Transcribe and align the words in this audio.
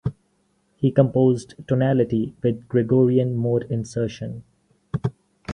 He 0.77 0.89
composed 0.89 1.53
tonality 1.67 2.33
with 2.41 2.67
Gregorian 2.67 3.35
mode 3.37 3.67
insertion. 3.69 4.43